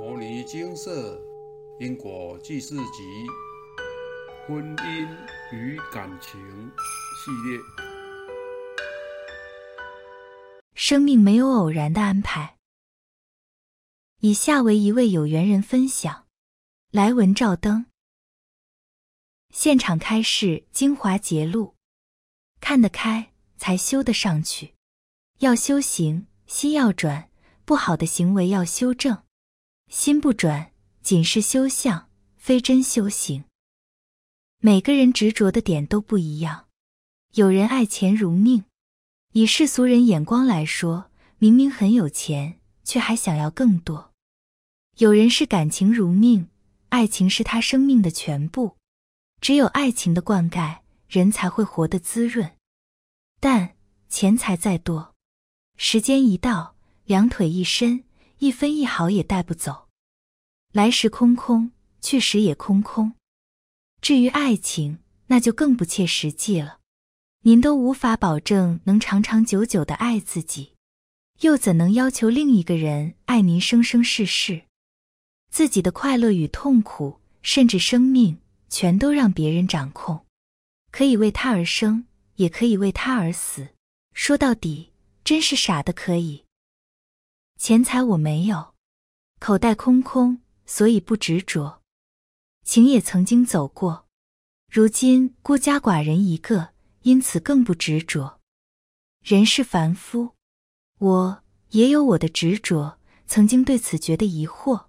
[0.00, 1.20] 摩尼精舍
[1.78, 3.26] 因果记事集
[4.46, 5.06] 婚姻
[5.52, 6.40] 与感情
[7.18, 7.60] 系列。
[10.74, 12.56] 生命没有偶然的安排。
[14.20, 16.26] 以下为一位有缘人分享：
[16.90, 17.84] 来文照灯，
[19.52, 21.74] 现场开示精华节录，
[22.58, 24.72] 看得开才修得上去。
[25.40, 27.30] 要修行，心要转，
[27.66, 29.22] 不好的行为要修正。
[29.90, 30.70] 心不转，
[31.02, 33.42] 仅是修相，非真修行。
[34.60, 36.68] 每个人执着的点都不一样。
[37.34, 38.62] 有人爱钱如命，
[39.32, 44.12] 以世俗人眼光来说，明明很有钱，却还想要更多。
[44.98, 46.48] 有人是感情如命，
[46.90, 48.76] 爱情是他生命的全部，
[49.40, 52.56] 只有爱情的灌溉，人才会活得滋润。
[53.40, 53.74] 但
[54.08, 55.16] 钱财再多，
[55.76, 58.04] 时间一到，两腿一伸，
[58.40, 59.88] 一分一毫也带不走。
[60.72, 63.12] 来时空空，去时也空空。
[64.00, 66.78] 至于爱情，那就更不切实际了。
[67.42, 70.72] 您都无法保证能长长久久的爱自己，
[71.40, 74.62] 又怎能要求另一个人爱您生生世世？
[75.50, 78.38] 自己的快乐与痛苦，甚至生命，
[78.70, 80.24] 全都让别人掌控。
[80.90, 83.68] 可以为他而生，也可以为他而死。
[84.14, 86.46] 说到底，真是傻的可以。
[87.62, 88.72] 钱财我没有，
[89.38, 91.82] 口袋空空，所以不执着。
[92.64, 94.06] 情也曾经走过，
[94.72, 96.70] 如今孤家寡人一个，
[97.02, 98.40] 因此更不执着。
[99.22, 100.30] 人是凡夫，
[101.00, 104.86] 我也有我的执着，曾经对此觉得疑惑，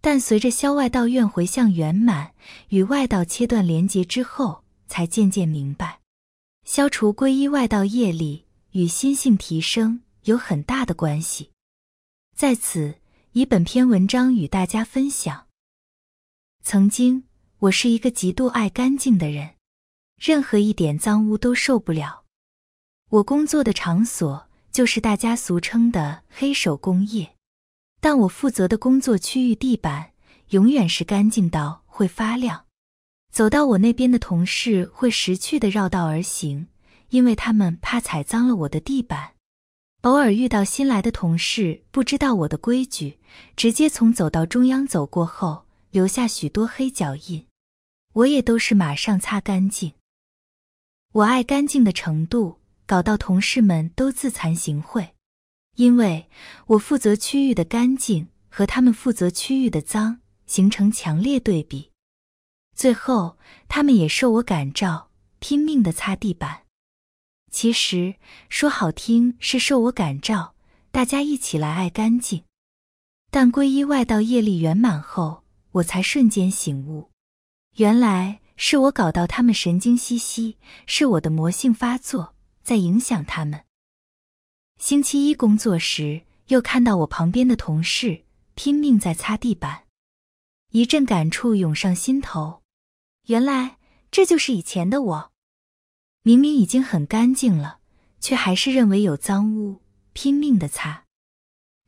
[0.00, 2.32] 但随着消外道愿回向圆满，
[2.70, 6.00] 与外道切断连结之后，才渐渐明白，
[6.64, 11.50] 消除皈依外道业力与心性提升有很大的关系。
[12.38, 12.94] 在此，
[13.32, 15.48] 以本篇文章与大家分享。
[16.62, 17.24] 曾经，
[17.58, 19.56] 我是一个极度爱干净的人，
[20.16, 22.22] 任何一点脏污都受不了。
[23.10, 27.34] 我工作的场所就是大家俗称的黑手工业，
[28.00, 30.12] 但我负责的工作区域地板
[30.50, 32.66] 永远是干净到会发亮。
[33.32, 36.68] 走到我那边的同事会识趣的绕道而行，
[37.08, 39.32] 因为他们怕踩脏了我的地板。
[40.02, 43.18] 偶尔遇到新来的同事，不知道我的规矩，
[43.56, 47.44] 直接从走道中央走过后，留下许多黑脚印，
[48.12, 49.94] 我也都是马上擦干净。
[51.12, 55.08] 我爱干净的程度，搞到同事们都自惭形秽，
[55.74, 56.28] 因为
[56.68, 61.90] 我负责区域的干净和他们负责区域的脏形成强烈对比，
[62.76, 65.10] 最后他们也受我感召，
[65.40, 66.67] 拼命的擦地板。
[67.50, 68.16] 其实
[68.48, 70.54] 说好听是受我感召，
[70.90, 72.44] 大家一起来爱干净。
[73.30, 77.10] 但皈依外道业力圆满后，我才瞬间醒悟，
[77.76, 80.56] 原来是我搞到他们神经兮兮，
[80.86, 83.64] 是我的魔性发作在影响他们。
[84.78, 89.84] 星期一工作时，又看到我旁边的同事拼命在擦地板，
[90.70, 92.62] 一阵感触涌上心头，
[93.26, 93.78] 原来
[94.10, 95.32] 这就是以前的我。
[96.28, 97.78] 明明已经很干净了，
[98.20, 99.80] 却还是认为有脏污，
[100.12, 101.04] 拼命的擦。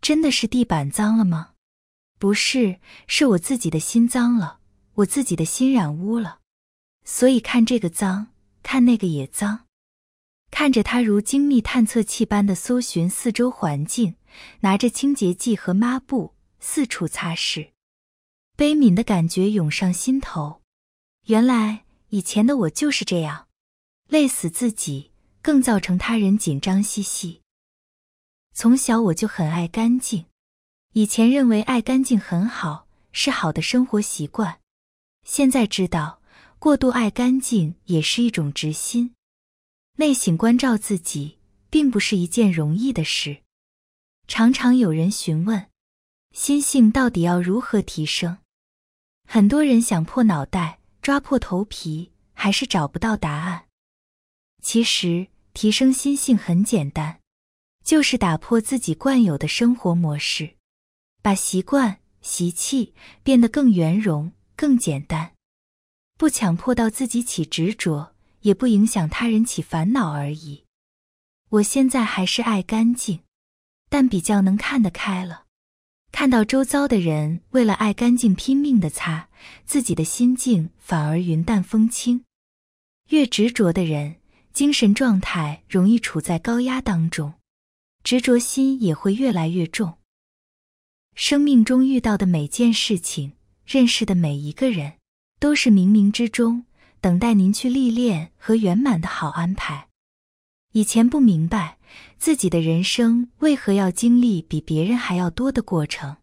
[0.00, 1.50] 真的是地板脏了吗？
[2.18, 4.60] 不是，是我自己的心脏了，
[4.94, 6.38] 我自己的心染污了。
[7.04, 8.28] 所以看这个脏，
[8.62, 9.66] 看那个也脏。
[10.50, 14.14] 看着他如精密探测器般的搜寻四周环境，
[14.60, 17.72] 拿着清洁剂和抹布四处擦拭，
[18.56, 20.62] 悲悯的感觉涌上心头。
[21.26, 23.48] 原来以前的我就是这样。
[24.10, 27.42] 累死自己，更造成他人紧张兮兮。
[28.52, 30.26] 从小我就很爱干净，
[30.94, 34.58] 以前认为爱干净很好，是好的生活习惯。
[35.24, 36.20] 现在知道，
[36.58, 39.14] 过度爱干净也是一种执心。
[39.98, 41.38] 内省关照自己，
[41.70, 43.44] 并不是一件容易的事。
[44.26, 45.68] 常常有人询问，
[46.32, 48.38] 心性到底要如何提升？
[49.28, 53.66] 很多人想破脑袋，抓破头皮，还是找不到答案。
[54.62, 57.20] 其实提升心性很简单，
[57.84, 60.56] 就是打破自己惯有的生活模式，
[61.22, 65.32] 把习惯、习气变得更圆融、更简单，
[66.16, 70.64] 不强迫到自己起执着，也不影响他人起烦恼而已。
[71.48, 73.20] 我现在还是爱干净，
[73.88, 75.46] 但比较能看得开了。
[76.12, 79.28] 看到周遭的人为了爱干净拼命的擦，
[79.64, 82.24] 自己的心境反而云淡风轻。
[83.08, 84.19] 越执着的人。
[84.52, 87.34] 精神状态容易处在高压当中，
[88.02, 89.98] 执着心也会越来越重。
[91.14, 93.32] 生命中遇到的每件事情，
[93.66, 94.94] 认识的每一个人，
[95.38, 96.64] 都是冥冥之中
[97.00, 99.88] 等待您去历练和圆满的好安排。
[100.72, 101.78] 以前不明白
[102.16, 106.16] 自己的人生为何要经历比别人还要多的过程，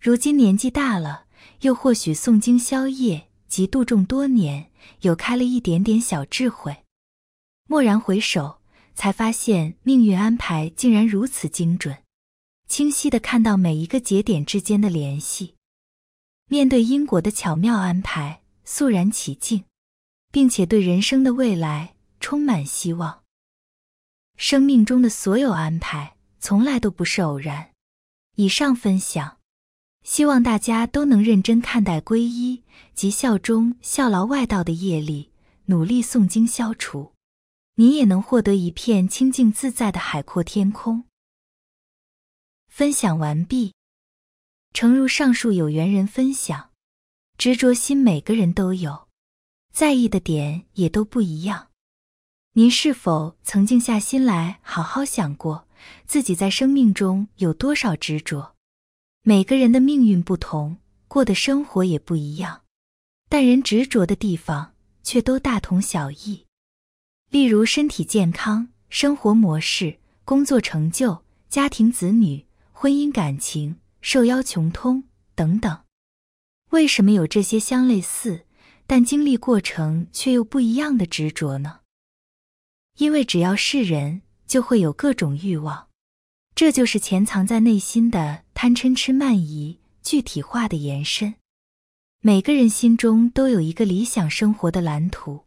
[0.00, 1.24] 如今年纪大了，
[1.62, 4.70] 又或许诵经消业及度众多年，
[5.00, 6.83] 有开了一点点小智慧。
[7.68, 8.60] 蓦然回首，
[8.94, 11.96] 才发现命运安排竟然如此精准，
[12.68, 15.54] 清晰的看到每一个节点之间的联系。
[16.50, 19.64] 面对因果的巧妙安排，肃然起敬，
[20.30, 23.22] 并且对人生的未来充满希望。
[24.36, 27.70] 生命中的所有安排从来都不是偶然。
[28.36, 29.38] 以上分享，
[30.02, 32.62] 希望大家都能认真看待皈依
[32.94, 35.30] 及效忠、效劳外道的业力，
[35.66, 37.13] 努力诵经消除，
[37.76, 41.04] 你也能获得一片清净自在的海阔天空。
[42.68, 43.72] 分享完毕。
[44.72, 46.70] 诚如上述有缘人分享，
[47.38, 49.08] 执着心每个人都有，
[49.72, 51.68] 在意的点也都不一样。
[52.54, 55.68] 您是否曾静下心来好好想过，
[56.06, 58.56] 自己在生命中有多少执着？
[59.22, 62.62] 每个人的命运不同，过的生活也不一样，
[63.28, 66.43] 但人执着的地方却都大同小异。
[67.34, 75.02] 例如身体健康、生活模式、工作成就、家庭子女、婚姻感情、受邀穷通
[75.34, 75.80] 等等。
[76.70, 78.44] 为什么有这些相类似，
[78.86, 81.80] 但经历过程却又不一样的执着呢？
[82.98, 85.88] 因为只要是人，就会有各种欲望，
[86.54, 91.34] 这就是潜藏在内心的贪嗔痴慢疑具体化的延伸。
[92.20, 95.42] 每个人心中都有一个理想生活的蓝图，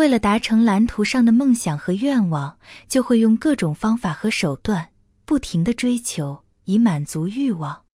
[0.00, 2.58] 为了达成蓝图上的梦想和愿望，
[2.88, 4.92] 就会用各种方法和手段，
[5.26, 7.84] 不停的追求，以满足欲望。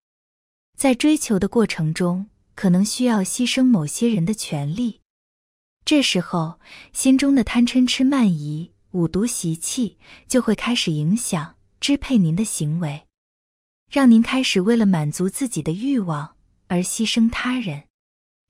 [0.78, 5.00] 在追求的过程中，可能需要牺牲某些人的权利，
[5.84, 6.60] 这时候
[6.92, 8.70] 心中的贪嗔痴慢疑。
[8.92, 9.98] 五毒习气
[10.28, 13.02] 就会开始影响、支配您的行为，
[13.90, 16.36] 让您开始为了满足自己的欲望
[16.68, 17.88] 而牺牲他人，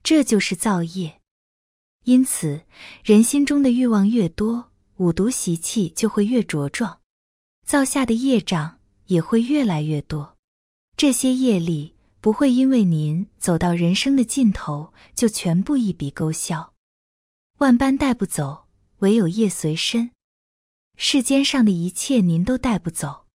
[0.03, 1.16] 这就是造业。
[2.07, 2.61] 因此，
[3.03, 7.01] 人心中的欲望越多，五毒习气就会越茁壮，
[7.65, 10.37] 造下的业障也会越来越多。
[10.95, 16.71] 这些业力不会因为您走到人生的尽头就全部一笔勾销，
[17.57, 18.67] 万般带不走，
[18.99, 20.11] 唯有业随身。
[20.95, 23.25] 世间上的一切您都带不走，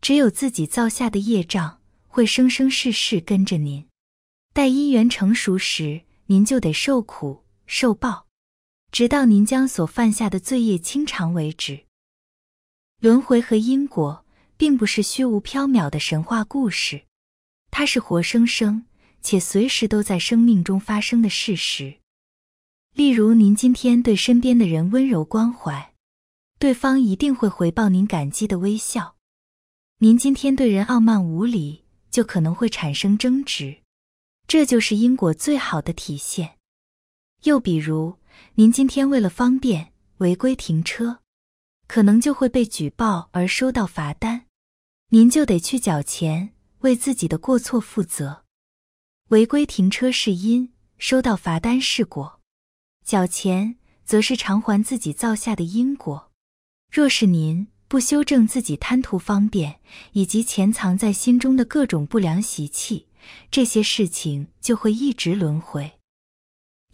[0.00, 3.86] 只有自己造下的业障会生生世世跟着您。
[4.54, 8.26] 待因缘成熟时，您就得受苦受报，
[8.90, 11.86] 直到您将所犯下的罪业清偿为止。
[13.00, 14.24] 轮回和因果
[14.56, 17.06] 并不是虚无缥缈的神话故事，
[17.70, 18.86] 它是活生生
[19.20, 21.98] 且随时都在生命中发生的事实。
[22.94, 25.92] 例如，您今天对身边的人温柔关怀。
[26.58, 29.16] 对方一定会回报您感激的微笑。
[29.98, 33.82] 您今天对人傲慢无礼，就可能会产生争执，
[34.48, 36.55] 这就是因果最好的体现。
[37.42, 38.18] 又比如，
[38.54, 41.20] 您今天为了方便违规停车，
[41.86, 44.46] 可能就会被举报而收到罚单，
[45.10, 48.44] 您就得去缴钱，为自己的过错负责。
[49.28, 52.40] 违规停车是因，收到罚单是果，
[53.04, 56.30] 缴钱则是偿还自己造下的因果。
[56.92, 59.80] 若是您不修正自己贪图方便
[60.12, 63.08] 以及潜藏在心中的各种不良习气，
[63.50, 65.95] 这些事情就会一直轮回。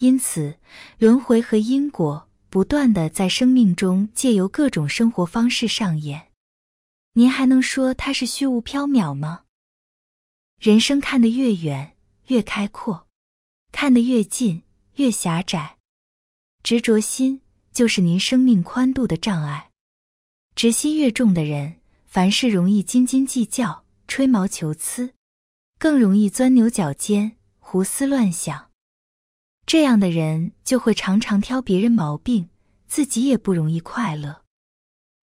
[0.02, 0.58] 因此，
[0.98, 6.32] 轮回和因果不断的在生命中借由各种生活方式上演。
[7.12, 9.44] 您还能说它是虚无缥缈吗？
[10.58, 11.94] 人生看得越远
[12.26, 13.06] 越开阔，
[13.70, 14.64] 看得越近
[14.96, 15.76] 越狭窄。
[16.64, 17.40] 执着心
[17.72, 19.70] 就是您生命宽度的障碍。
[20.56, 25.14] 执心越重的人，凡事容易斤斤计较、吹毛求疵，
[25.78, 28.71] 更容易钻牛角尖、胡思乱想。
[29.64, 32.48] 这样的人就会常常挑别人毛病，
[32.86, 34.42] 自己也不容易快乐。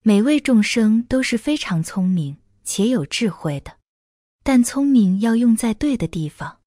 [0.03, 3.77] 每位众生都是非常聪明且有智慧的，
[4.43, 6.61] 但聪明要用在对的地方。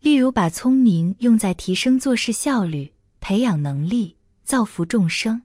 [0.00, 5.42] 例如，把聪明用在提升做事效率、培养能力、造福众生。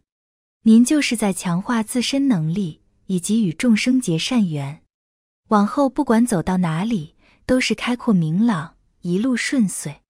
[0.64, 4.82] 您就是在强化自身能力，以及与众生结善缘。
[5.48, 7.16] 往后不管走到哪里，
[7.46, 10.02] 都是开阔明朗，一路顺遂。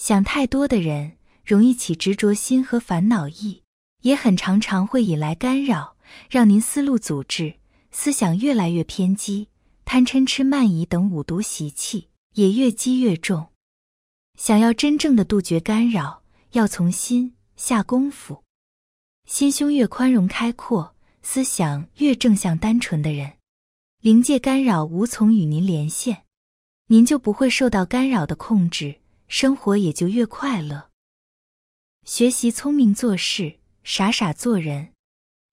[0.00, 3.64] 想太多的人，容易起执着心和烦恼意，
[4.00, 5.94] 也很常常会引来干扰，
[6.30, 7.56] 让您思路阻滞，
[7.90, 9.48] 思想越来越偏激，
[9.84, 13.48] 贪嗔痴慢疑等五毒习气也越积越重。
[14.38, 18.42] 想要真正的杜绝干扰，要从心下功夫。
[19.26, 23.34] 心胸越宽容开阔，思想越正向单纯的人，
[24.00, 26.22] 灵界干扰无从与您连线，
[26.86, 28.99] 您就不会受到干扰的控制，
[29.30, 30.90] 生活也就越快乐。
[32.04, 34.92] 学习聪明做事，傻傻做人。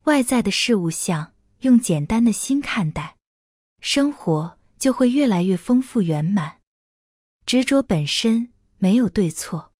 [0.05, 3.17] 外在的事物像，用简单的心看待，
[3.79, 6.57] 生活就会越来越丰富圆满。
[7.45, 9.71] 执着本身没有对错，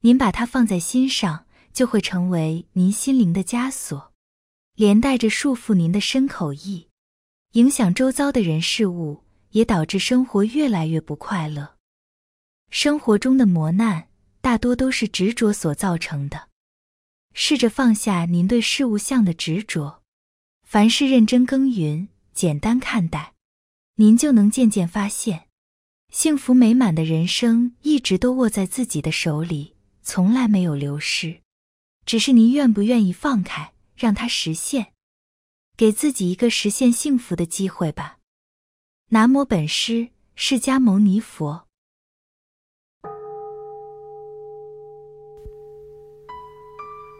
[0.00, 4.10] 您把它放在心上，就会成为您心灵的枷锁，
[4.74, 6.88] 连带着束缚您的身口意，
[7.52, 11.73] 影响周遭的人事物，也导致生活越来越不快乐。
[12.74, 14.08] 生活中的磨难。
[14.40, 16.48] 大多都是执着所造成的。
[17.32, 20.02] 试着放下您对事物相的执着，
[20.66, 23.34] 凡事认真耕耘，简单看待，
[23.94, 25.46] 您就能渐渐发现，
[26.12, 31.40] 幸福美满的人生一直都握在自己的手里，从来没有流失。
[32.04, 34.92] 只是您愿不愿意放开，让它实现，
[35.76, 38.18] 给自己一个实现幸福的机会吧。
[39.10, 41.66] 南无本师释迦牟尼佛。